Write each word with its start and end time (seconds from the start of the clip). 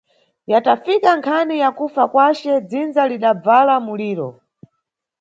Yatafika 0.51 1.09
nkhani 1.19 1.55
ya 1.63 1.69
kufa 1.77 2.03
kwace, 2.11 2.51
dzinza 2.67 3.03
lidabvala 3.11 3.75
muliro. 3.85 4.29